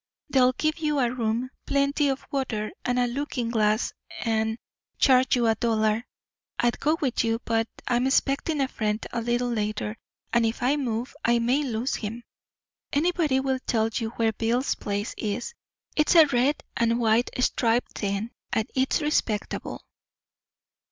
They'll 0.31 0.53
give 0.53 0.79
you 0.79 0.97
a 0.97 1.13
room, 1.13 1.51
plenty 1.67 2.09
of 2.09 2.25
water, 2.31 2.71
and 2.83 2.97
a 2.97 3.05
looking 3.05 3.51
glass 3.51 3.93
an' 4.21 4.57
charge 4.97 5.35
you 5.35 5.45
a 5.45 5.53
dollar. 5.53 6.07
I'd 6.57 6.79
go 6.79 6.97
with 7.01 7.23
you, 7.23 7.39
but 7.45 7.67
I'm 7.87 8.07
expecting 8.07 8.61
a 8.61 8.67
friend 8.67 9.05
a 9.13 9.21
little 9.21 9.49
later, 9.49 9.97
and 10.33 10.43
if 10.43 10.63
I 10.63 10.75
move 10.75 11.15
I 11.23 11.37
may 11.37 11.61
lose 11.61 11.93
him. 11.93 12.23
Anybody 12.91 13.39
will 13.39 13.59
tell 13.59 13.91
you 13.93 14.09
where 14.15 14.33
Bill's 14.33 14.73
place 14.73 15.13
is. 15.19 15.53
It's 15.95 16.15
a 16.15 16.25
red 16.25 16.63
an' 16.75 16.97
white 16.97 17.29
striped 17.39 17.93
tent 17.93 18.31
and 18.51 18.67
it's 18.73 19.01
respectable." 19.03 19.85